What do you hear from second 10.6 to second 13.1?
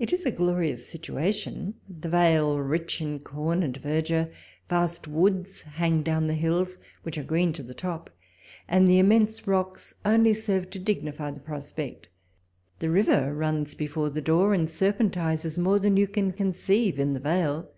to dignify the prospect. The